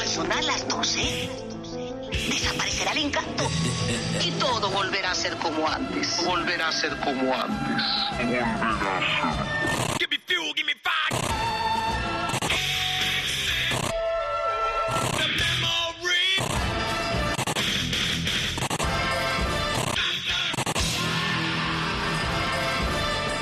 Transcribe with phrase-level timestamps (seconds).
[0.00, 1.30] Al sonar las 12,
[2.28, 3.48] desaparecerá el encanto
[4.24, 6.24] y todo volverá a ser como antes.
[6.24, 7.82] Volverá a ser como antes.
[8.18, 9.98] Volverá a ser.
[9.98, 11.16] Give me fuel, give me fire.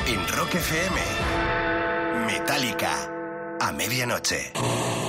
[0.07, 1.01] En Rock FM,
[2.27, 3.11] Metallica,
[3.61, 4.53] a medianoche.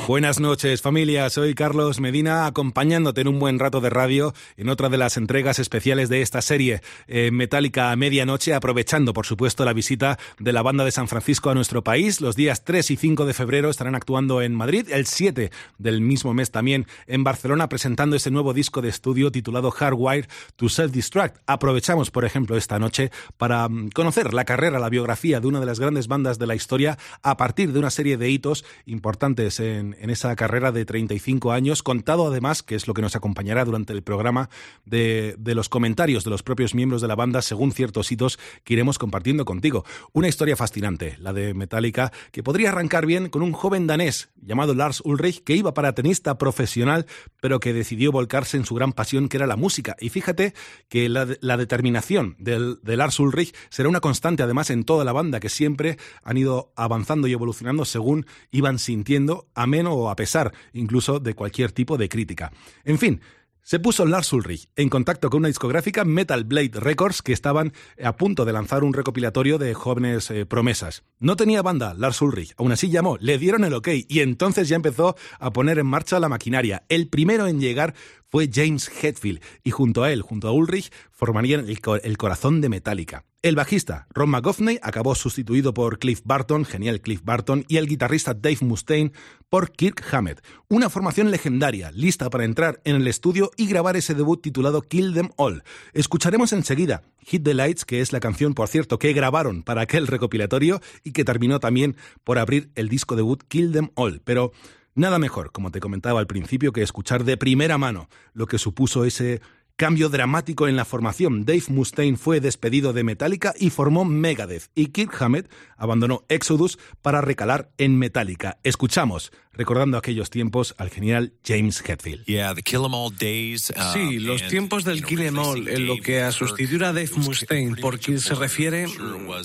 [0.07, 4.89] Buenas noches familia, soy Carlos Medina acompañándote en un buen rato de radio en otra
[4.89, 9.73] de las entregas especiales de esta serie eh, Metallica a medianoche, aprovechando por supuesto la
[9.73, 12.21] visita de la banda de San Francisco a nuestro país.
[12.21, 15.49] Los días 3 y 5 de febrero estarán actuando en Madrid, el 7
[15.79, 20.67] del mismo mes también en Barcelona presentando ese nuevo disco de estudio titulado Hardwired to
[20.67, 21.37] Self-Destruct.
[21.47, 25.65] Aprovechamos por ejemplo esta noche para mm, conocer la carrera, la biografía de una de
[25.65, 29.94] las grandes bandas de la historia a partir de una serie de hitos importantes en,
[29.99, 33.93] en esa carrera de 35 años, contado además, que es lo que nos acompañará durante
[33.93, 34.49] el programa,
[34.85, 38.73] de, de, los comentarios de los propios miembros de la banda según ciertos hitos que
[38.73, 39.85] iremos compartiendo contigo.
[40.13, 44.73] Una historia fascinante, la de Metallica, que podría arrancar bien con un joven danés llamado
[44.75, 47.05] Lars Ulrich, que iba para tenista profesional,
[47.41, 49.95] pero que decidió volcarse en su gran pasión, que era la música.
[49.99, 50.53] Y fíjate
[50.89, 55.39] que la, determinación del, de Lars Ulrich será una constante además en toda la banda,
[55.39, 59.47] que siempre han ido avanzando y evolucionando según iban sintiendo,
[59.93, 62.51] o a pesar incluso de cualquier tipo de crítica.
[62.83, 63.21] En fin,
[63.67, 68.15] se puso Lars Ulrich en contacto con una discográfica Metal Blade Records que estaban a
[68.15, 71.01] punto de lanzar un recopilatorio de jóvenes eh, promesas.
[71.17, 74.75] No tenía banda Lars Ulrich, aún así llamó, le dieron el ok y entonces ya
[74.75, 76.83] empezó a poner en marcha la maquinaria.
[76.89, 77.95] El primero en llegar
[78.29, 82.61] fue James Hetfield y junto a él, junto a Ulrich, formarían el, co el corazón
[82.61, 83.25] de Metallica.
[83.45, 88.33] El bajista Ron McGovney acabó sustituido por Cliff Barton, genial Cliff Barton, y el guitarrista
[88.33, 89.11] Dave Mustaine
[89.49, 90.43] por Kirk Hammett.
[90.67, 95.13] Una formación legendaria, lista para entrar en el estudio y grabar ese debut titulado Kill
[95.13, 95.63] Them All.
[95.93, 100.07] Escucharemos enseguida Hit the Lights, que es la canción, por cierto, que grabaron para aquel
[100.07, 104.21] recopilatorio y que terminó también por abrir el disco debut Kill Them All.
[104.23, 104.53] Pero
[104.97, 109.03] Nada mejor, como te comentaba al principio, que escuchar de primera mano lo que supuso
[109.03, 109.41] ese
[109.75, 111.43] cambio dramático en la formación.
[111.43, 117.19] Dave Mustaine fue despedido de Metallica y formó Megadeth, y Kirk Hammett abandonó Exodus para
[117.19, 118.57] recalar en Metallica.
[118.63, 122.23] Escuchamos, recordando aquellos tiempos, al genial James Hetfield.
[122.23, 125.87] Yeah, the kill 'em all days, uh, sí, los tiempos del Kill 'em all, en
[125.87, 128.85] lo que a sustituir a Dave Mustaine, por quien se refiere,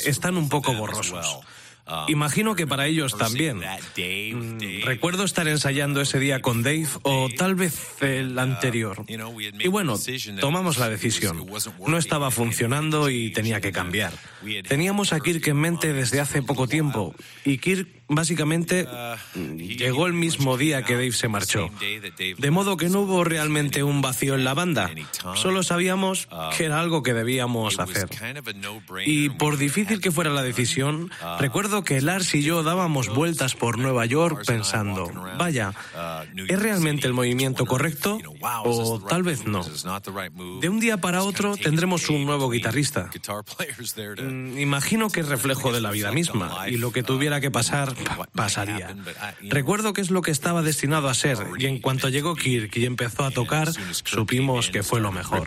[0.04, 1.40] están un poco borrosos.
[2.08, 3.58] Imagino que para ellos también.
[3.58, 9.04] Mm, recuerdo estar ensayando ese día con Dave o tal vez el anterior.
[9.58, 9.96] Y bueno,
[10.40, 11.46] tomamos la decisión.
[11.86, 14.12] No estaba funcionando y tenía que cambiar.
[14.68, 17.14] Teníamos a Kirk en mente desde hace poco tiempo
[17.44, 18.86] y Kirk básicamente
[19.56, 21.70] llegó el mismo día que Dave se marchó.
[22.38, 24.90] De modo que no hubo realmente un vacío en la banda.
[25.36, 28.08] Solo sabíamos que era algo que debíamos hacer.
[29.06, 33.78] Y por difícil que fuera la decisión, recuerdo que Lars y yo dábamos vueltas por
[33.78, 35.72] Nueva York pensando, vaya,
[36.48, 38.18] ¿es realmente el movimiento correcto?
[38.64, 39.64] O tal vez no.
[40.60, 43.08] De un día para otro tendremos un nuevo guitarrista.
[44.58, 47.94] Imagino que es reflejo de la vida misma y lo que tuviera que pasar
[48.34, 48.96] pasaría.
[49.42, 52.86] Recuerdo que es lo que estaba destinado a ser y en cuanto llegó Kirk y
[52.86, 55.46] empezó a tocar, supimos que fue lo mejor.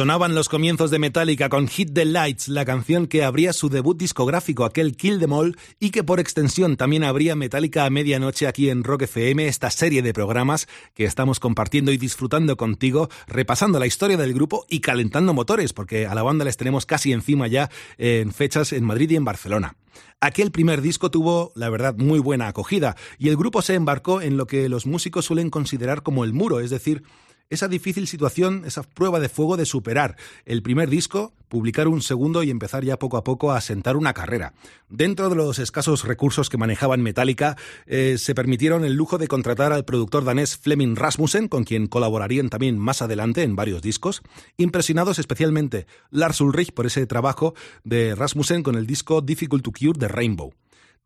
[0.00, 3.98] Sonaban los comienzos de Metallica con Hit the Lights, la canción que abría su debut
[3.98, 8.70] discográfico, aquel Kill Them All, y que por extensión también abría Metallica a medianoche aquí
[8.70, 13.86] en Rock FM, esta serie de programas que estamos compartiendo y disfrutando contigo, repasando la
[13.86, 17.68] historia del grupo y calentando motores, porque a la banda les tenemos casi encima ya
[17.98, 19.76] en fechas en Madrid y en Barcelona.
[20.22, 24.38] Aquel primer disco tuvo, la verdad, muy buena acogida, y el grupo se embarcó en
[24.38, 27.02] lo que los músicos suelen considerar como el muro, es decir,
[27.50, 32.44] esa difícil situación, esa prueba de fuego de superar el primer disco, publicar un segundo
[32.44, 34.54] y empezar ya poco a poco a sentar una carrera.
[34.88, 37.56] Dentro de los escasos recursos que manejaban Metallica,
[37.86, 42.50] eh, se permitieron el lujo de contratar al productor danés Fleming Rasmussen, con quien colaborarían
[42.50, 44.22] también más adelante en varios discos,
[44.56, 49.98] impresionados especialmente Lars Ulrich por ese trabajo de Rasmussen con el disco Difficult to Cure
[49.98, 50.54] de Rainbow.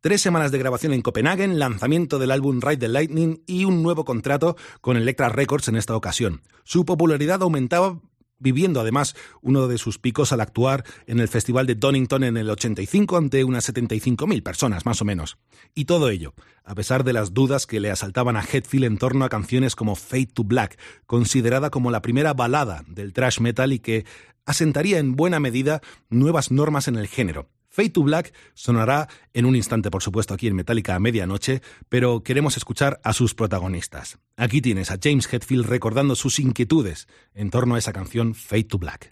[0.04, 4.04] Tres semanas de grabación en Copenhague, lanzamiento del álbum Ride the Lightning y un nuevo
[4.04, 6.42] contrato con Electra Records en esta ocasión.
[6.62, 8.02] Su popularidad aumentaba
[8.38, 12.50] viviendo además uno de sus picos al actuar en el Festival de Donington en el
[12.50, 15.38] 85 ante unas 75.000 personas más o menos.
[15.74, 16.34] Y todo ello,
[16.64, 19.96] a pesar de las dudas que le asaltaban a Hetfield en torno a canciones como
[19.96, 24.04] Fade to Black, considerada como la primera balada del thrash metal y que
[24.44, 25.80] asentaría en buena medida
[26.10, 27.48] nuevas normas en el género.
[27.74, 32.22] Fade to Black sonará en un instante, por supuesto, aquí en Metallica a medianoche, pero
[32.22, 34.18] queremos escuchar a sus protagonistas.
[34.36, 38.78] Aquí tienes a James Hetfield recordando sus inquietudes en torno a esa canción Fade to
[38.78, 39.10] Black.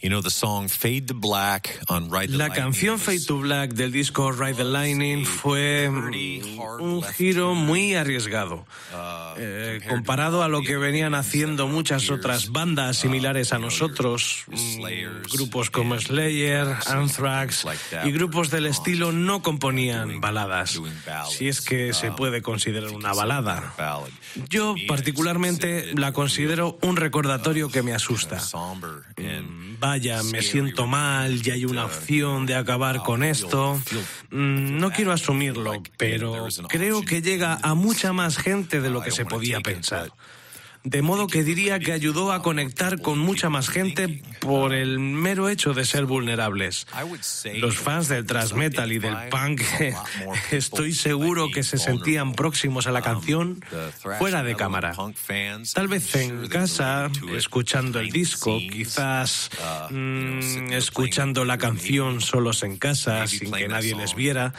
[2.28, 8.64] La canción Fade to Black del disco Ride the Lightning fue un giro muy arriesgado.
[8.92, 14.44] Uh, eh, comparado a lo que venían haciendo muchas otras bandas similares a uh, nosotros,
[14.48, 17.64] mm, grupos como Slayer, Anthrax
[18.04, 20.80] y grupos del estilo no componían baladas,
[21.28, 23.74] si es que se puede considerar una balada.
[24.48, 28.40] Yo particularmente la considero un recordatorio que me asusta.
[29.16, 33.80] Mm, vaya, me siento mal y hay una opción de acabar con esto.
[34.30, 39.10] Mm, no quiero asumirlo, pero creo que llega a mucha más gente de lo que
[39.10, 40.12] se podía pensar
[40.84, 45.48] de modo que diría que ayudó a conectar con mucha más gente por el mero
[45.48, 46.86] hecho de ser vulnerables.
[47.54, 49.60] Los fans del thrash metal y del punk
[50.50, 53.64] estoy seguro que se sentían próximos a la canción
[54.18, 54.92] fuera de cámara.
[55.74, 59.50] Tal vez en casa, escuchando el disco, quizás
[59.90, 64.52] mm, escuchando la canción solos en casa, sin que nadie les viera,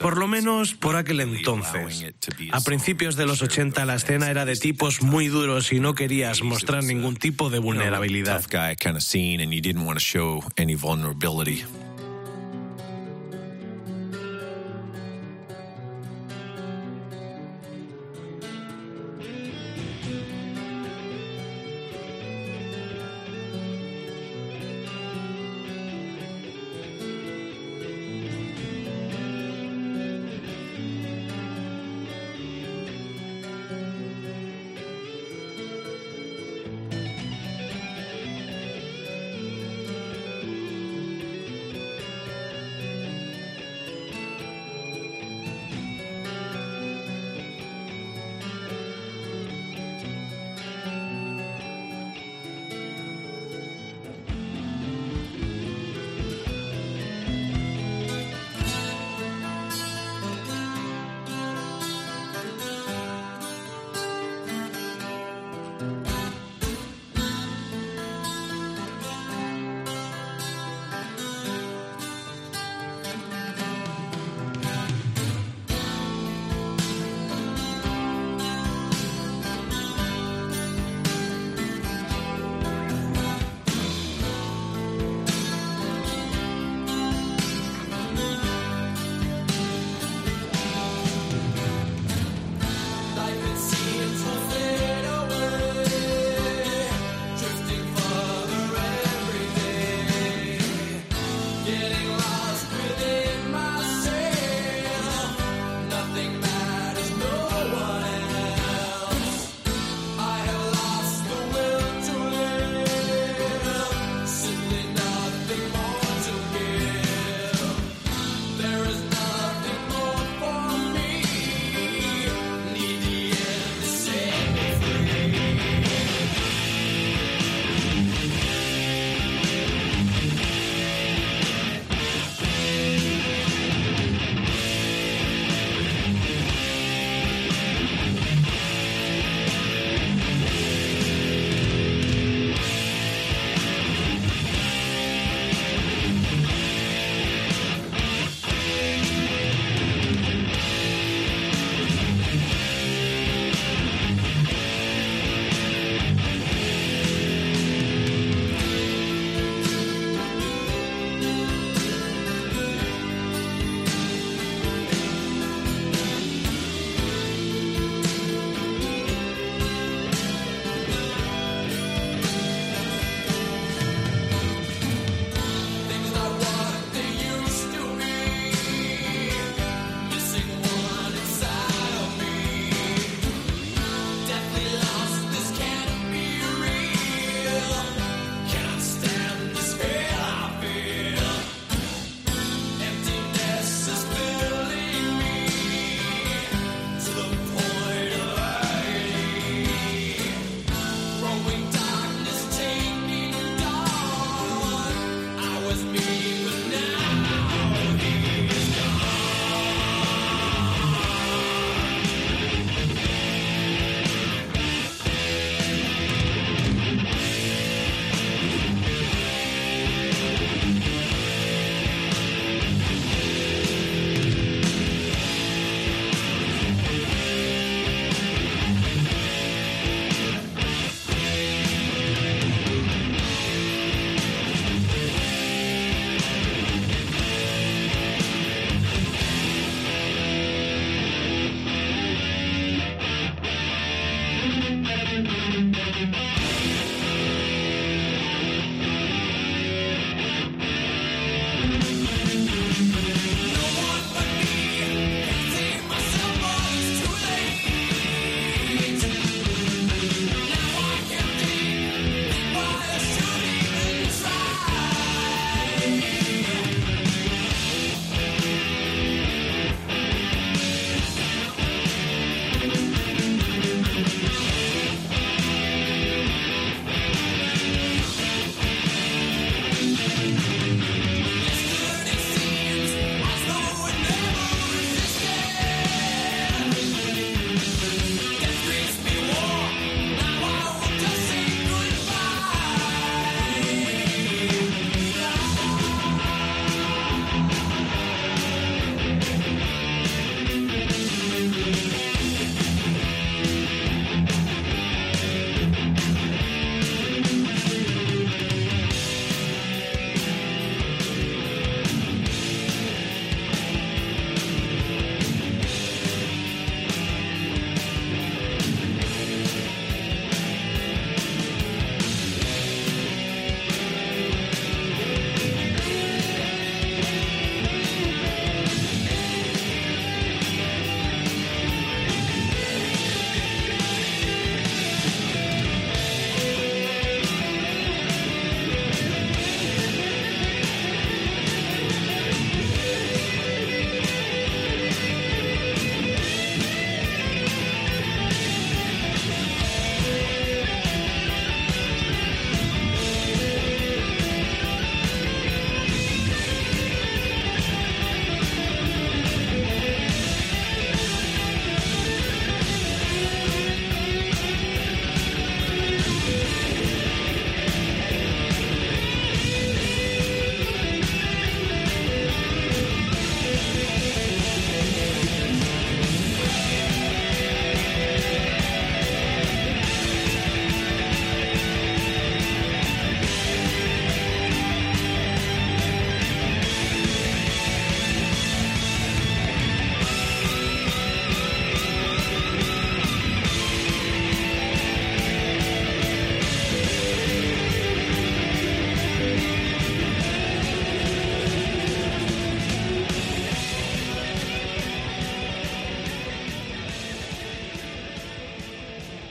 [0.00, 2.04] por lo menos por aquel entonces.
[2.52, 6.42] A principios de los 80 la escena era de tipos muy duros y no querías
[6.42, 8.42] mostrar ningún tipo de vulnerabilidad.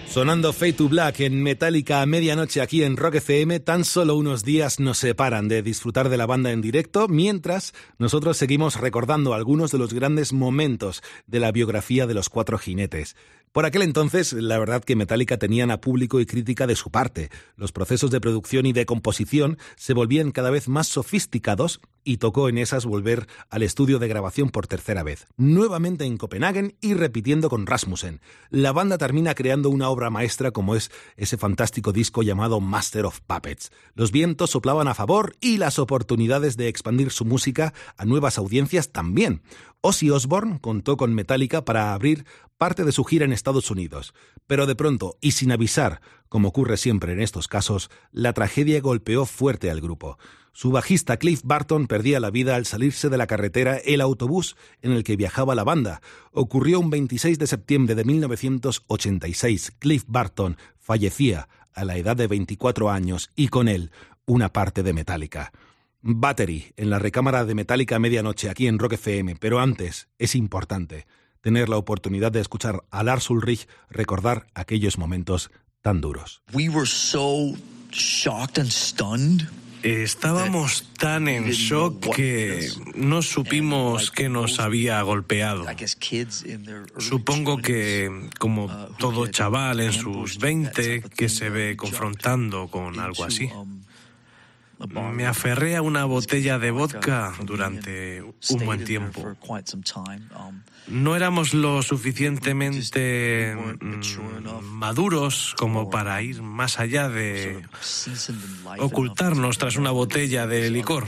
[0.10, 4.44] Sonando Fade to Black en Metallica a medianoche aquí en Rock FM, tan solo unos
[4.44, 9.72] días nos separan de disfrutar de la banda en directo, mientras nosotros seguimos recordando algunos
[9.72, 13.16] de los grandes momentos de la biografía de los cuatro jinetes.
[13.52, 17.32] Por aquel entonces, la verdad que Metallica tenían a público y crítica de su parte.
[17.56, 22.48] Los procesos de producción y de composición se volvían cada vez más sofisticados y tocó
[22.48, 27.50] en esas volver al estudio de grabación por tercera vez, nuevamente en Copenhague y repitiendo
[27.50, 28.22] con Rasmussen.
[28.50, 33.20] La banda termina creando una obra maestra como es ese fantástico disco llamado Master of
[33.22, 33.72] Puppets.
[33.96, 38.92] Los vientos soplaban a favor y las oportunidades de expandir su música a nuevas audiencias
[38.92, 39.42] también.
[39.82, 42.26] Ozzy Osbourne contó con Metallica para abrir
[42.58, 44.14] parte de su gira en Estados Unidos,
[44.48, 49.26] pero de pronto, y sin avisar, como ocurre siempre en estos casos, la tragedia golpeó
[49.26, 50.18] fuerte al grupo.
[50.52, 54.92] Su bajista Cliff Barton perdía la vida al salirse de la carretera el autobús en
[54.92, 56.02] el que viajaba la banda.
[56.32, 59.74] Ocurrió un 26 de septiembre de 1986.
[59.80, 63.92] Cliff Barton fallecía a la edad de 24 años y con él
[64.26, 65.54] una parte de Metallica.
[66.02, 71.08] Battery en la recámara de Metallica medianoche aquí en Rock FM, pero antes es importante
[71.42, 76.42] tener la oportunidad de escuchar a Lars Ulrich recordar aquellos momentos tan duros.
[79.82, 85.66] Estábamos tan en shock que no supimos qué nos había golpeado.
[86.98, 93.24] Supongo que, como uh, todo chaval en sus 20 que se ve confrontando con algo
[93.24, 93.50] así.
[94.88, 99.36] Me aferré a una botella de vodka durante un buen tiempo.
[100.88, 107.62] No éramos lo suficientemente mm, maduros como para ir más allá de
[108.80, 111.06] ocultarnos tras una botella de licor.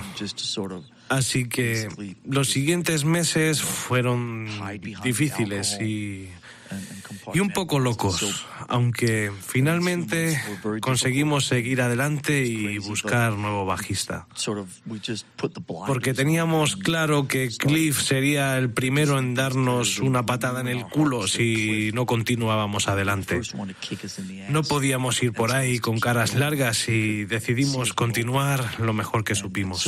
[1.07, 1.87] Así que
[2.25, 4.49] los siguientes meses fueron
[5.03, 6.29] difíciles y
[7.33, 10.39] y un poco locos, aunque finalmente
[10.81, 14.27] conseguimos seguir adelante y buscar nuevo bajista.
[15.87, 21.27] Porque teníamos claro que Cliff sería el primero en darnos una patada en el culo
[21.27, 23.41] si no continuábamos adelante.
[24.49, 29.83] No podíamos ir por ahí con caras largas y decidimos continuar lo mejor que supimos.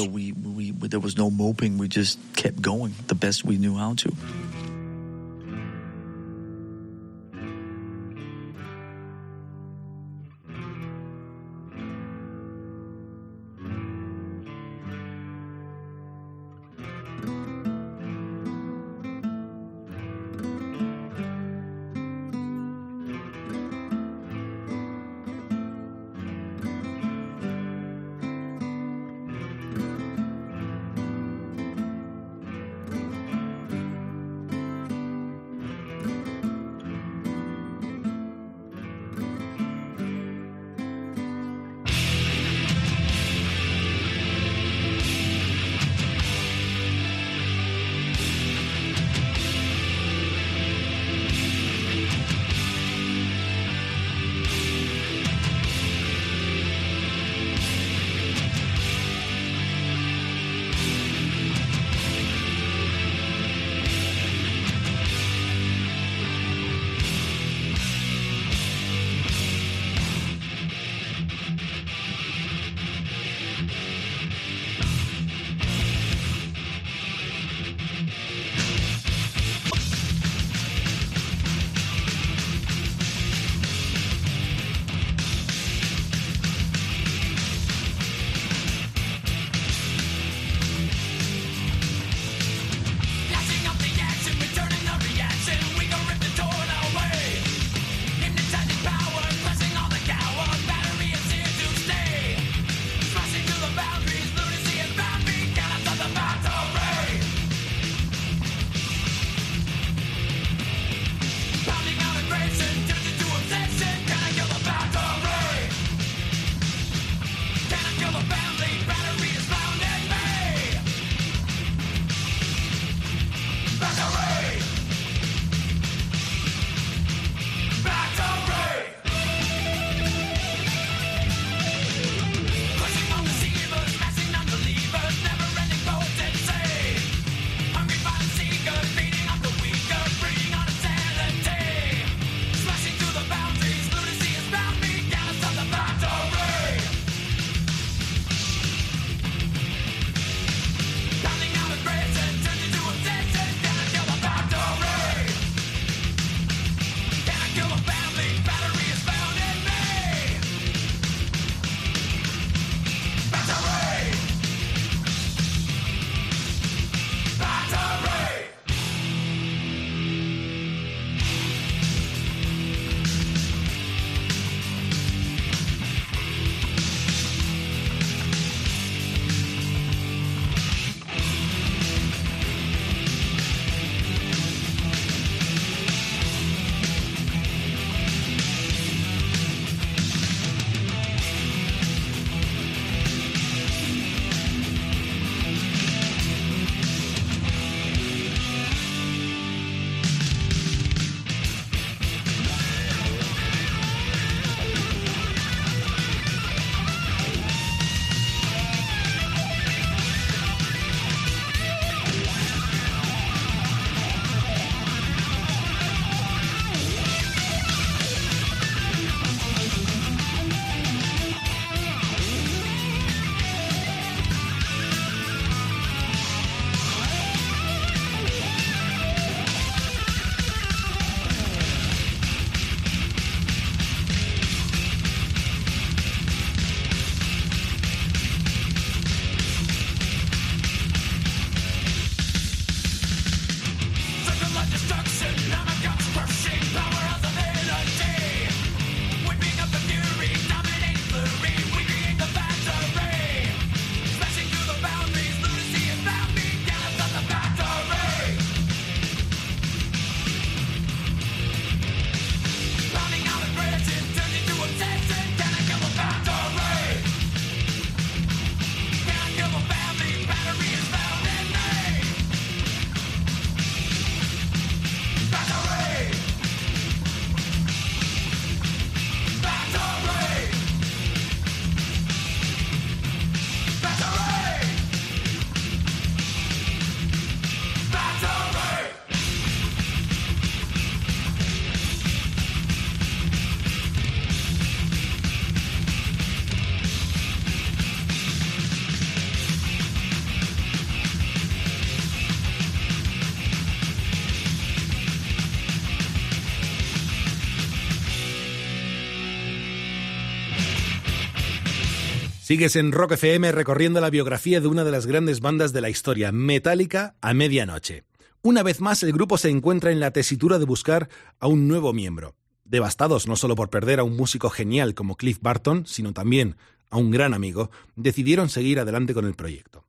[312.54, 315.90] Sigues en Rock FM recorriendo la biografía de una de las grandes bandas de la
[315.90, 318.04] historia, Metallica a medianoche.
[318.44, 321.94] Una vez más, el grupo se encuentra en la tesitura de buscar a un nuevo
[321.94, 322.36] miembro.
[322.64, 326.56] Devastados no solo por perder a un músico genial como Cliff Barton, sino también
[326.92, 329.88] a un gran amigo, decidieron seguir adelante con el proyecto.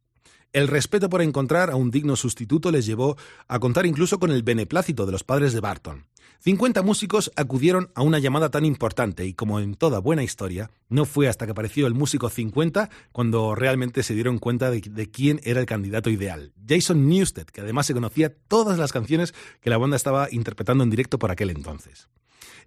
[0.54, 4.42] El respeto por encontrar a un digno sustituto les llevó a contar incluso con el
[4.42, 6.06] beneplácito de los padres de Barton.
[6.44, 11.06] 50 músicos acudieron a una llamada tan importante y como en toda buena historia, no
[11.06, 15.60] fue hasta que apareció el músico 50 cuando realmente se dieron cuenta de, quién era
[15.60, 16.52] el candidato ideal.
[16.68, 20.90] Jason Newsted, que además se conocía todas las canciones que la banda estaba interpretando en
[20.90, 22.10] directo por aquel entonces.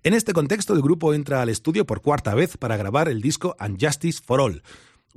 [0.01, 3.55] En este contexto, el grupo entra al estudio por cuarta vez para grabar el disco
[3.59, 4.63] Unjustice for All,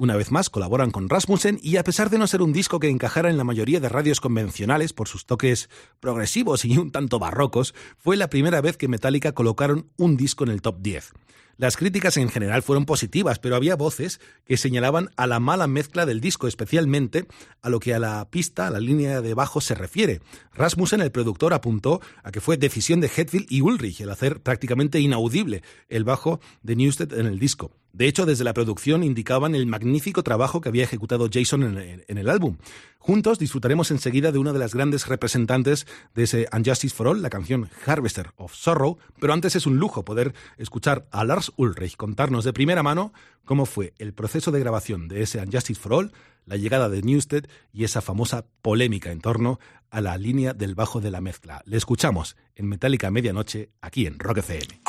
[0.01, 2.89] una vez más colaboran con Rasmussen y a pesar de no ser un disco que
[2.89, 5.69] encajara en la mayoría de radios convencionales por sus toques
[6.01, 10.53] progresivos y un tanto barrocos, fue la primera vez que Metallica colocaron un disco en
[10.53, 11.13] el top 10.
[11.59, 16.07] Las críticas en general fueron positivas, pero había voces que señalaban a la mala mezcla
[16.07, 17.27] del disco, especialmente
[17.61, 20.23] a lo que a la pista, a la línea de bajo se refiere.
[20.55, 24.99] Rasmussen, el productor, apuntó a que fue decisión de Hetfield y Ulrich el hacer prácticamente
[25.01, 27.73] inaudible el bajo de Newsted en el disco.
[27.93, 32.29] De hecho, desde la producción indicaban el magnífico trabajo que había ejecutado Jason en el,
[32.31, 32.57] álbum.
[32.99, 37.31] Juntos disfrutaremos enseguida de una de las grandes representantes de ese Unjustice for All, la
[37.31, 42.45] canción Harvester of Sorrow, pero antes es un lujo poder escuchar a Lars Ulrich contarnos
[42.45, 43.13] de primera mano
[43.45, 46.13] cómo fue el proceso de grabación de ese Unjustice for All,
[46.47, 49.59] la llegada de Newsted y esa famosa polémica en torno
[49.91, 51.63] a la línea del bajo de la mezcla.
[51.65, 54.81] Le escuchamos en Metallica Medianoche aquí en Rock FM.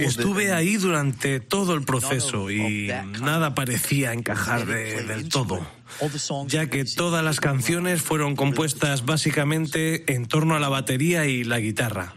[0.00, 5.66] Estuve ahí durante todo el proceso y nada parecía encajar de, del todo,
[6.46, 11.60] ya que todas las canciones fueron compuestas básicamente en torno a la batería y la
[11.60, 12.14] guitarra.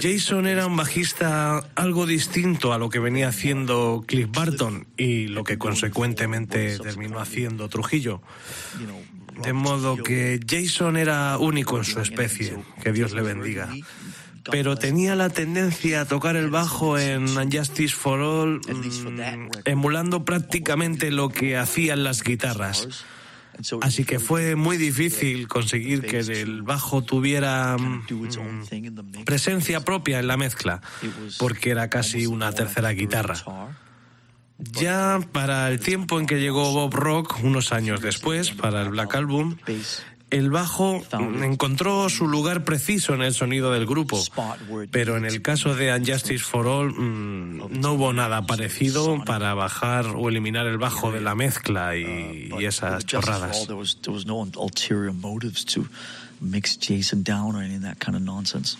[0.00, 5.42] Jason era un bajista algo distinto a lo que venía haciendo Cliff Barton y lo
[5.42, 8.22] que consecuentemente terminó haciendo Trujillo.
[9.42, 13.68] De modo que Jason era único en su especie, que Dios le bendiga
[14.50, 21.10] pero tenía la tendencia a tocar el bajo en Unjustice for All, mm, emulando prácticamente
[21.10, 23.04] lo que hacían las guitarras.
[23.82, 30.36] Así que fue muy difícil conseguir que el bajo tuviera mm, presencia propia en la
[30.36, 30.80] mezcla,
[31.38, 33.36] porque era casi una tercera guitarra.
[34.58, 39.14] Ya para el tiempo en que llegó Bob Rock, unos años después, para el Black
[39.14, 39.56] Album,
[40.30, 41.02] el bajo
[41.42, 44.22] encontró su lugar preciso en el sonido del grupo,
[44.90, 50.06] pero en el caso de Unjustice for All mm, no hubo nada parecido para bajar
[50.06, 53.66] o eliminar el bajo de la mezcla y, uh, esas chorradas.
[56.40, 58.76] mix Jason down or any of that kind of nonsense.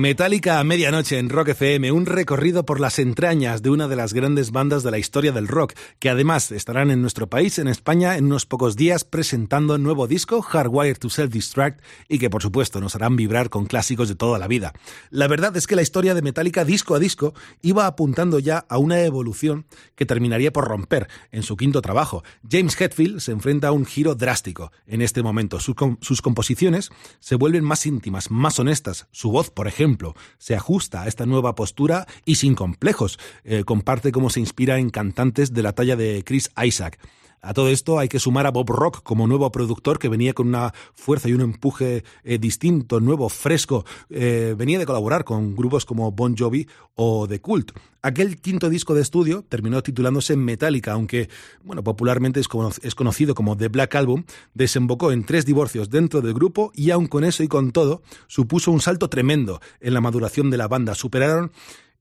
[0.00, 4.14] Metallica a medianoche en Rock FM, un recorrido por las entrañas de una de las
[4.14, 8.16] grandes bandas de la historia del rock, que además estarán en nuestro país, en España,
[8.16, 12.80] en unos pocos días presentando un nuevo disco, Hardwired to Self-Distract, y que por supuesto
[12.80, 14.72] nos harán vibrar con clásicos de toda la vida.
[15.10, 18.78] La verdad es que la historia de Metallica disco a disco iba apuntando ya a
[18.78, 22.24] una evolución que terminaría por romper en su quinto trabajo.
[22.50, 25.60] James Hetfield se enfrenta a un giro drástico en este momento.
[25.60, 29.06] sus composiciones se vuelven más íntimas, más honestas.
[29.10, 29.89] Su voz, por ejemplo,
[30.38, 33.18] se ajusta a esta nueva postura y sin complejos.
[33.44, 36.98] Eh, comparte cómo se inspira en cantantes de la talla de Chris Isaac.
[37.42, 40.48] A todo esto hay que sumar a Bob Rock como nuevo productor que venía con
[40.48, 43.86] una fuerza y un empuje eh, distinto, nuevo, fresco.
[44.10, 47.72] Eh, venía de colaborar con grupos como Bon Jovi o The Cult.
[48.02, 51.30] Aquel quinto disco de estudio terminó titulándose Metallica, aunque
[51.64, 52.48] bueno, popularmente es,
[52.82, 57.06] es conocido como The Black Album, desembocó en tres divorcios dentro del grupo y aun
[57.06, 60.94] con eso y con todo, supuso un salto tremendo en la maduración de la banda.
[60.94, 61.52] Superaron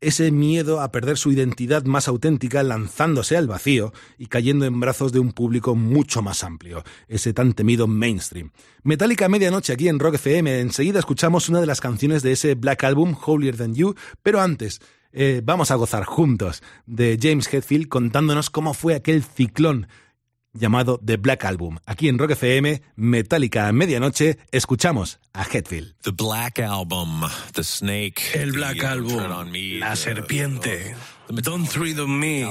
[0.02, 5.12] ese miedo a perder su identidad más auténtica lanzándose al vacío y cayendo en brazos
[5.12, 8.52] de un público mucho más amplio, ese tan temido mainstream.
[8.84, 12.84] Metallica Medianoche aquí en Rock FM, enseguida escuchamos una de las canciones de ese Black
[12.84, 14.80] Album, Holier Than You, pero antes...
[15.12, 19.88] Eh, vamos a gozar juntos de James Hetfield contándonos cómo fue aquel ciclón
[20.60, 21.80] llamado The Black Album.
[21.86, 25.96] Aquí en Rock FM, Metallica a medianoche, escuchamos a Hetfield.
[26.02, 27.22] The Black Album,
[27.54, 28.22] The Snake.
[28.34, 30.96] El Black Album, La Serpiente.
[31.32, 32.42] Don't Tread on Me,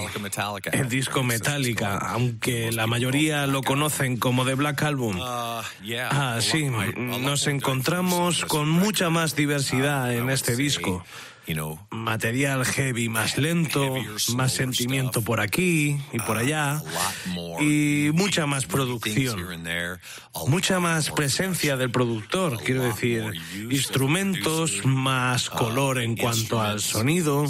[0.73, 5.19] el disco Metallica, aunque la mayoría lo conocen como The Black Album.
[5.19, 5.63] Uh,
[6.11, 11.05] ah, sí, nos encontramos con mucha más diversidad en este disco.
[11.91, 13.95] Material heavy más lento,
[14.35, 16.83] más sentimiento por aquí y por allá,
[17.61, 19.47] y mucha más producción,
[20.47, 23.33] mucha más presencia del productor, quiero decir,
[23.71, 27.47] instrumentos, más color en cuanto al sonido,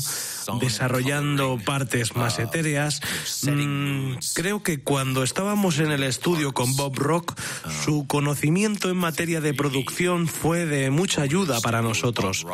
[0.61, 3.01] desarrollando partes más etéreas.
[3.43, 7.39] Mm, creo que cuando estábamos en el estudio con Bob Rock,
[7.85, 12.47] su conocimiento en materia de producción fue de mucha ayuda para nosotros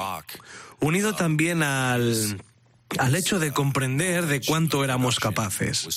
[0.81, 2.43] unido también al
[2.99, 5.89] al hecho de comprender de cuánto éramos capaces.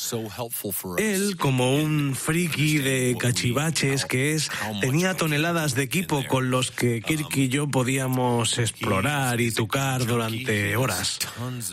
[0.97, 4.49] Él, como un friki de cachivaches que es,
[4.81, 10.75] tenía toneladas de equipo con los que Kirk y yo podíamos explorar y tocar durante
[10.75, 11.19] horas,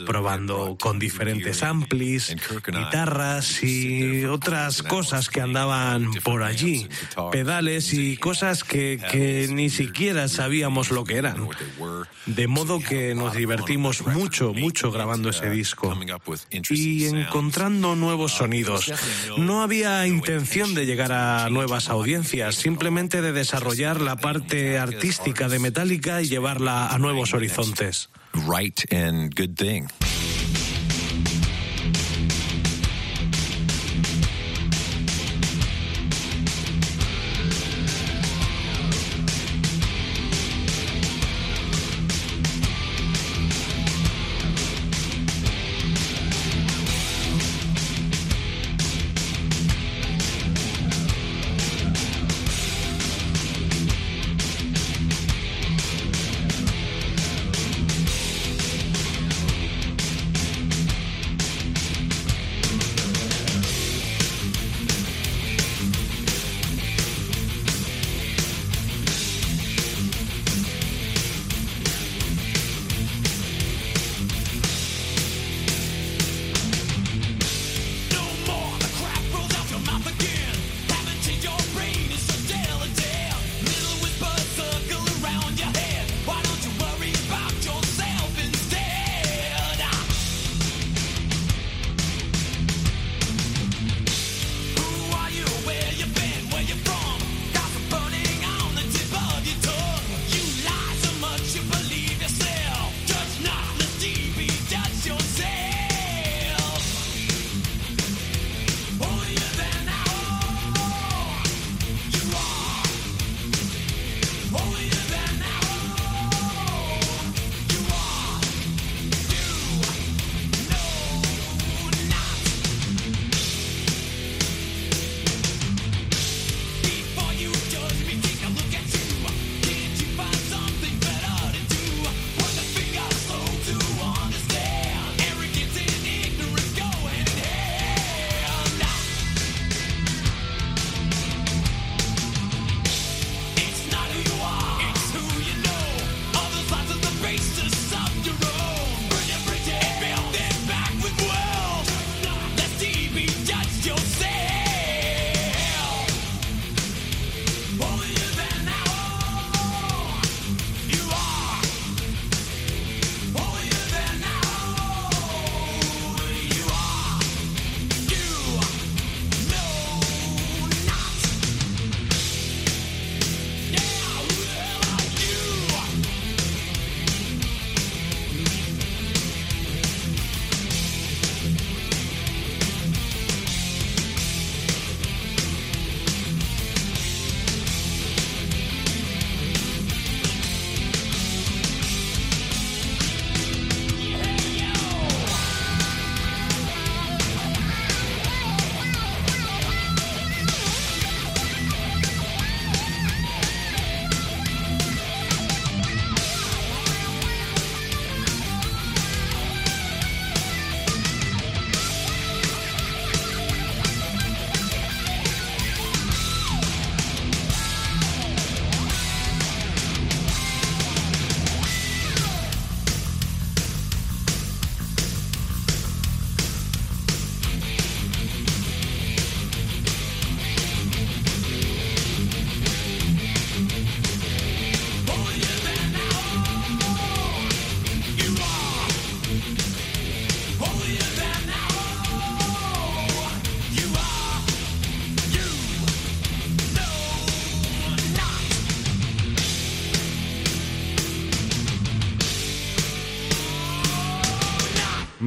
[0.07, 6.89] probando con diferentes amplis, guitarras y otras cosas que andaban por allí,
[7.33, 11.49] pedales y cosas que, ni siquiera sabíamos lo que eran.
[12.27, 15.97] De modo que nos divertimos mucho, mucho grabando ese disco
[16.71, 18.93] y encontrando nuevos sonidos.
[19.37, 25.59] No había intención de llegar a nuevas audiencias, simplemente de desarrollar la parte artística de
[25.59, 28.11] Metallica y llevarla a nuevos horizontes.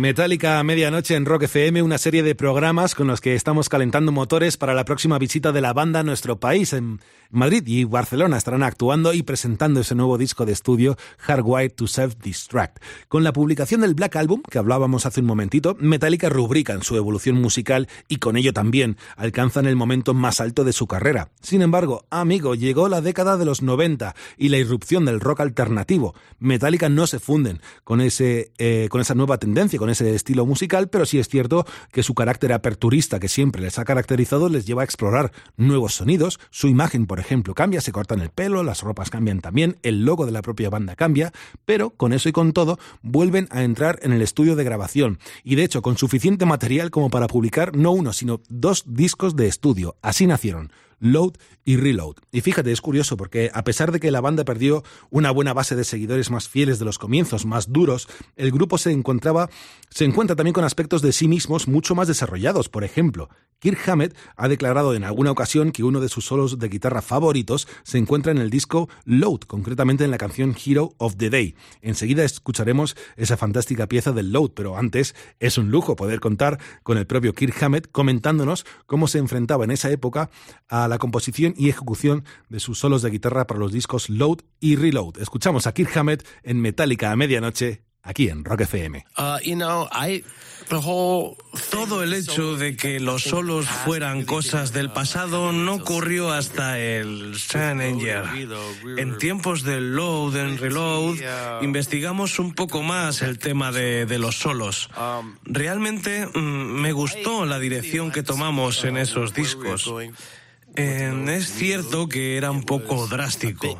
[0.07, 4.13] Metallica a medianoche en Rock FM, una serie de programas con los que estamos calentando
[4.13, 6.71] motores para la próxima visita de la banda a nuestro país.
[6.71, 11.87] En Madrid y Barcelona estarán actuando y presentando ese nuevo disco de estudio, Hardwired to
[11.87, 12.77] Self-Distract.
[13.09, 17.41] Con la publicación del Black Album, que hablábamos hace un momentito, Metallica rubrican su evolución
[17.41, 21.31] musical y con ello también alcanzan el momento más alto de su carrera.
[21.41, 26.15] Sin embargo, amigo, llegó la década de los 90 y la irrupción del rock alternativo.
[26.39, 31.05] Metallica no se funden con, ese, eh, con esa nueva tendencia, con estilo musical, pero
[31.05, 34.85] sí es cierto que su carácter aperturista que siempre les ha caracterizado les lleva a
[34.85, 39.41] explorar nuevos sonidos, su imagen, por ejemplo, cambia, se cortan el pelo, las ropas cambian
[39.41, 41.31] también, el logo de la propia banda cambia,
[41.65, 45.55] pero con eso y con todo vuelven a entrar en el estudio de grabación y
[45.55, 49.95] de hecho con suficiente material como para publicar no uno, sino dos discos de estudio.
[50.01, 50.71] Así nacieron.
[50.99, 51.33] Load
[51.63, 52.15] y Reload.
[52.31, 55.75] Y fíjate, es curioso porque a pesar de que la banda perdió una buena base
[55.75, 59.49] de seguidores más fieles de los comienzos, más duros, el grupo se encontraba
[59.89, 62.69] se encuentra también con aspectos de sí mismos mucho más desarrollados.
[62.69, 63.29] Por ejemplo,
[63.59, 67.67] Kirk Hammett ha declarado en alguna ocasión que uno de sus solos de guitarra favoritos
[67.83, 71.55] se encuentra en el disco Load, concretamente en la canción Hero of the Day.
[71.81, 76.97] Enseguida escucharemos esa fantástica pieza del Load, pero antes es un lujo poder contar con
[76.97, 80.29] el propio Kirk Hammett comentándonos cómo se enfrentaba en esa época
[80.67, 84.75] a la composición y ejecución de sus solos de guitarra para los discos Load y
[84.75, 85.19] Reload.
[85.19, 89.05] Escuchamos a Kirk Hammett en Metallica a medianoche aquí en Rock FM.
[89.17, 89.37] Uh,
[91.69, 97.35] Todo el hecho de que los solos fueran cosas del pasado no ocurrió hasta el
[97.53, 98.49] Angel.
[98.97, 101.17] En tiempos del Load and Reload
[101.61, 104.89] investigamos un poco más el tema de, de los solos.
[105.43, 109.91] Realmente mm, me gustó la dirección que tomamos en esos discos.
[110.77, 113.79] Eh, es cierto que era un poco drástico,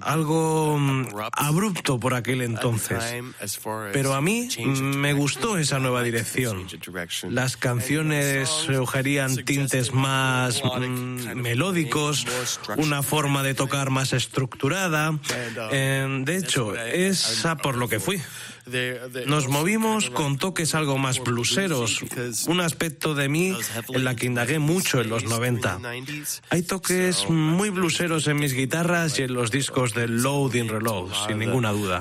[0.00, 3.02] algo mm, abrupto por aquel entonces,
[3.92, 6.66] pero a mí me gustó esa nueva dirección.
[7.28, 12.26] Las canciones sugerían tintes más mm, melódicos,
[12.76, 15.18] una forma de tocar más estructurada.
[15.72, 18.20] Eh, de hecho, es a por lo que fui.
[19.26, 22.04] Nos movimos con toques algo más bluseros,
[22.46, 23.56] un aspecto de mí
[23.88, 25.80] en la que indagué mucho en los 90.
[26.50, 31.10] Hay toques muy bluseros en mis guitarras y en los discos de Load and Reload,
[31.26, 32.00] sin ninguna duda.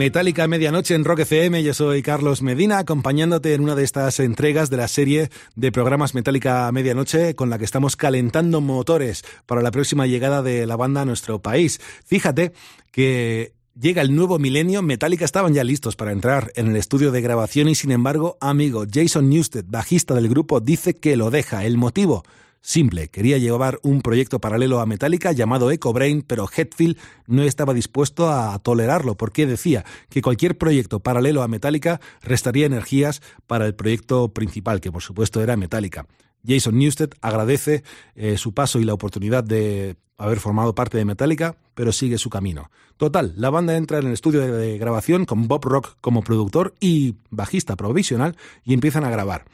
[0.00, 1.62] Metálica Medianoche en Rock FM.
[1.62, 6.14] Yo soy Carlos Medina, acompañándote en una de estas entregas de la serie de programas
[6.14, 11.02] Metálica Medianoche, con la que estamos calentando motores para la próxima llegada de la banda
[11.02, 11.82] a nuestro país.
[12.06, 12.52] Fíjate
[12.90, 17.22] que Llega el nuevo milenio, Metallica estaban ya listos para entrar en el estudio de
[17.22, 21.64] grabación y sin embargo, amigo Jason Newsted, bajista del grupo, dice que lo deja.
[21.64, 22.24] El motivo,
[22.60, 23.08] simple.
[23.08, 26.96] Quería llevar un proyecto paralelo a Metallica llamado Echo Brain, pero Hetfield
[27.26, 33.22] no estaba dispuesto a tolerarlo porque decía que cualquier proyecto paralelo a Metallica restaría energías
[33.46, 36.06] para el proyecto principal, que por supuesto era Metallica.
[36.46, 37.82] Jason Newsted agradece
[38.14, 42.28] eh, su paso y la oportunidad de haber formado parte de Metallica, pero sigue su
[42.28, 42.70] camino.
[42.98, 47.16] Total, la banda entra en el estudio de grabación con Bob Rock como productor y
[47.30, 49.46] bajista provisional y empiezan a grabar.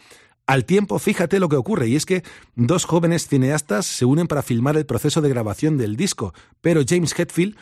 [0.47, 2.23] Al tiempo, fíjate lo que ocurre, y es que
[2.55, 7.19] dos jóvenes cineastas se unen para filmar el proceso de grabación del disco, pero James
[7.19, 7.57] Hetfield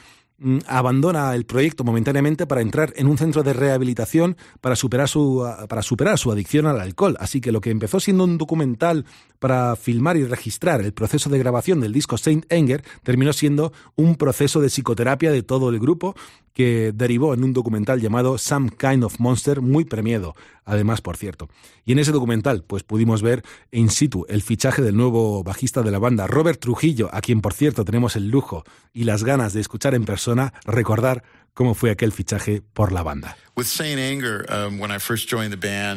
[0.66, 5.82] abandona el proyecto momentáneamente para entrar en un centro de rehabilitación para superar su, para
[5.82, 7.16] superar su adicción al alcohol.
[7.20, 9.04] Así que lo que empezó siendo un documental
[9.38, 14.16] para filmar y registrar el proceso de grabación del disco Saint Anger terminó siendo un
[14.16, 16.14] proceso de psicoterapia de todo el grupo
[16.54, 20.34] que derivó en un documental llamado Some Kind of Monster, muy premiado,
[20.64, 21.48] además, por cierto.
[21.84, 23.42] Y en ese documental, pues pudimos ver
[23.72, 27.54] in situ el fichaje del nuevo bajista de la banda, Robert Trujillo, a quien, por
[27.54, 30.33] cierto, tenemos el lujo y las ganas de escuchar en persona,
[30.64, 31.22] recordar
[31.54, 33.36] cómo fue aquel fichaje por la banda.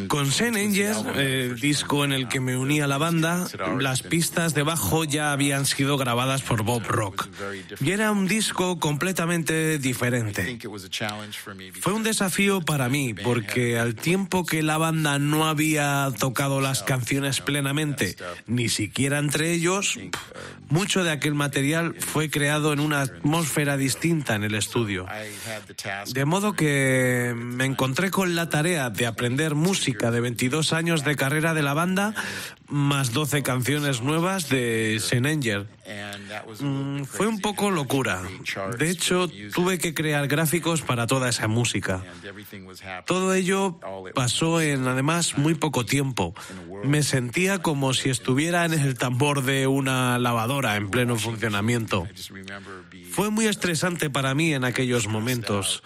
[0.08, 3.48] Con Saint Anger, el disco en el que me uní a la banda,
[3.80, 7.28] las pistas de bajo ya habían sido grabadas por Bob Rock.
[7.82, 10.60] Y era un disco completamente diferente.
[11.82, 16.84] Fue un desafío para mí, porque al tiempo que la banda no había tocado las
[16.84, 19.98] canciones plenamente, ni siquiera entre ellos,
[20.70, 25.08] mucho de aquel material fue creado en una atmósfera distinta en el estudio.
[26.14, 31.16] De modo que me encontré con la tarea de aprender música de 22 años de
[31.16, 32.14] carrera de la banda,
[32.68, 35.68] más 12 canciones nuevas de Senenger.
[36.60, 38.22] Mm, fue un poco locura.
[38.78, 42.04] De hecho, tuve que crear gráficos para toda esa música.
[43.06, 43.80] Todo ello
[44.14, 46.36] pasó en además muy poco tiempo.
[46.84, 52.08] Me sentía como si estuviera en el tambor de una lavadora en pleno funcionamiento.
[53.12, 55.84] Fue muy estresante para mí en aquellos momentos.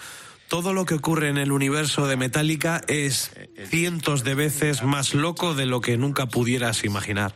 [0.52, 3.32] Todo lo que ocurre en el universo de Metallica es
[3.70, 7.34] cientos de veces más loco de lo que nunca pudieras imaginar.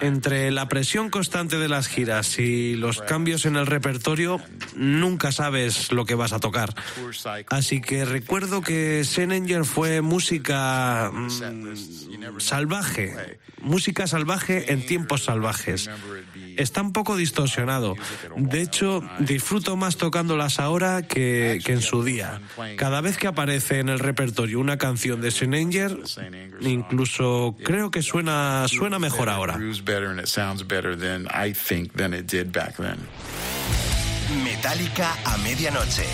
[0.00, 4.40] Entre la presión constante de las giras y los cambios en el repertorio,
[4.76, 6.72] nunca sabes lo que vas a tocar.
[7.48, 15.90] Así que recuerdo que Senenger fue música mm, salvaje, música salvaje en tiempos salvajes
[16.56, 17.94] está un poco distorsionado.
[18.36, 22.40] De hecho, disfruto más tocándolas ahora que, que en su día.
[22.76, 25.98] Cada vez que aparece en el repertorio una canción de Senenger,
[26.60, 29.58] incluso creo que suena, suena mejor ahora.
[34.42, 36.04] Metallica a medianoche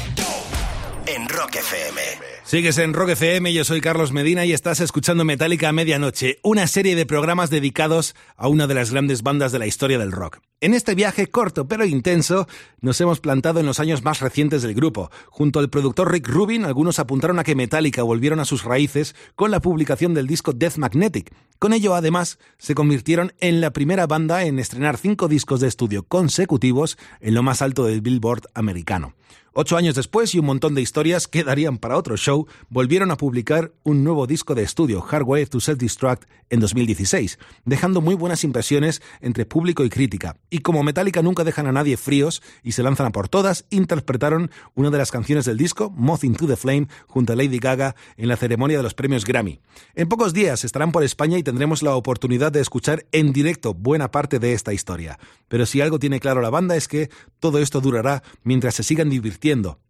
[1.06, 2.29] en Rock FM.
[2.44, 6.66] Sigues en Rock FM, yo soy Carlos Medina y estás escuchando Metallica a Medianoche, una
[6.66, 10.38] serie de programas dedicados a una de las grandes bandas de la historia del rock.
[10.60, 12.48] En este viaje corto pero intenso
[12.80, 15.10] nos hemos plantado en los años más recientes del grupo.
[15.28, 19.50] Junto al productor Rick Rubin, algunos apuntaron a que Metallica volvieron a sus raíces con
[19.50, 21.32] la publicación del disco Death Magnetic.
[21.58, 26.02] Con ello, además, se convirtieron en la primera banda en estrenar cinco discos de estudio
[26.02, 29.14] consecutivos en lo más alto del Billboard americano.
[29.52, 33.16] Ocho años después y un montón de historias que darían para otro show, volvieron a
[33.16, 39.02] publicar un nuevo disco de estudio, Hardware to Self-Destruct, en 2016, dejando muy buenas impresiones
[39.20, 40.36] entre público y crítica.
[40.50, 44.50] Y como Metallica nunca dejan a nadie fríos y se lanzan a por todas, interpretaron
[44.74, 48.28] una de las canciones del disco, Moth into the Flame, junto a Lady Gaga en
[48.28, 49.60] la ceremonia de los premios Grammy.
[49.94, 54.10] En pocos días estarán por España y tendremos la oportunidad de escuchar en directo buena
[54.10, 55.20] parte de esta historia.
[55.46, 59.08] Pero si algo tiene claro la banda es que todo esto durará mientras se sigan
[59.08, 59.39] divirtiendo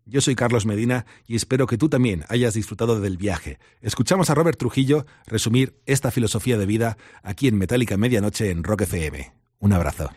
[0.07, 3.59] yo soy Carlos Medina y espero que tú también hayas disfrutado del viaje.
[3.81, 8.83] Escuchamos a Robert Trujillo resumir esta filosofía de vida aquí en Metallica Medianoche en Rock
[8.83, 9.33] FM.
[9.63, 10.11] Un abrazo.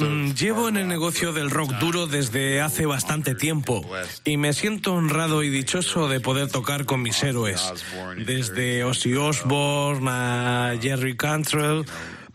[0.00, 3.84] Mm, llevo en el negocio del rock duro desde hace bastante tiempo
[4.24, 7.60] y me siento honrado y dichoso de poder tocar con mis héroes,
[8.24, 11.84] desde Ozzy Osbourne a Jerry Cantrell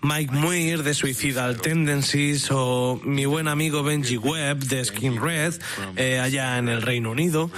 [0.02, 5.56] Mike Muir de Suicidal Tendencies o mi buen amigo Benji Webb de Skin Red
[5.96, 7.50] eh, allá en el Reino Unido.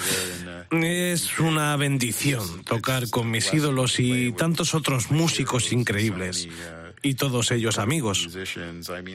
[0.72, 6.48] Es una bendición tocar con mis ídolos y tantos otros músicos increíbles.
[7.02, 8.30] Y todos ellos amigos.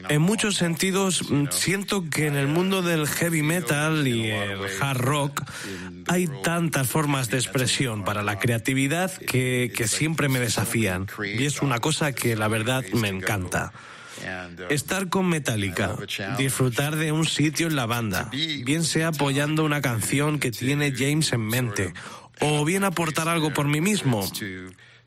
[0.09, 5.43] En muchos sentidos, siento que en el mundo del heavy metal y el hard rock
[6.07, 11.07] hay tantas formas de expresión para la creatividad que, que siempre me desafían.
[11.23, 13.71] Y es una cosa que la verdad me encanta.
[14.69, 15.95] Estar con Metallica,
[16.37, 21.33] disfrutar de un sitio en la banda, bien sea apoyando una canción que tiene James
[21.33, 21.93] en mente,
[22.39, 24.27] o bien aportar algo por mí mismo,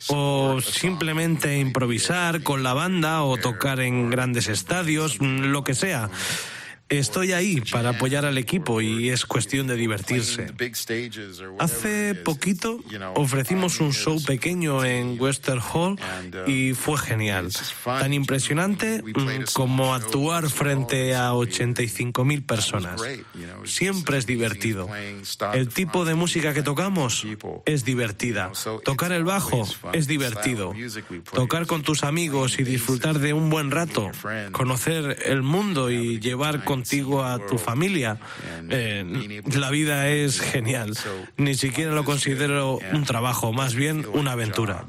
[0.07, 6.11] o simplemente improvisar con la banda o tocar en grandes estadios, lo que sea.
[6.89, 10.47] Estoy ahí para apoyar al equipo y es cuestión de divertirse.
[11.59, 12.81] Hace poquito
[13.15, 15.99] ofrecimos un show pequeño en Western Hall
[16.47, 17.51] y fue genial.
[17.85, 23.03] Tan impresionante mm, como actuar frente a 85.000 personas.
[23.65, 24.89] Siempre es divertido.
[25.53, 27.27] El tipo de música que tocamos
[27.67, 28.51] es divertida.
[28.85, 30.73] Tocar el bajo es divertido.
[31.35, 34.11] Tocar con tus amigos y disfrutar de un buen rato.
[34.53, 38.19] Conocer el mundo y llevar con contigo a tu familia.
[38.71, 40.97] Eh, la vida es genial.
[41.37, 44.85] Ni siquiera lo considero un trabajo, más bien una aventura.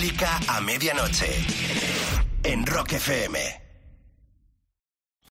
[0.00, 1.44] Metálica a medianoche.
[2.42, 3.49] En Rock FM.